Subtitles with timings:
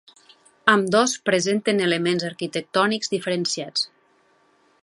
[0.71, 3.89] Ambdós presenten elements arquitectònics diferenciats.